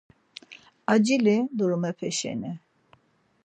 [0.93, 2.53] Acili durumepe şeni.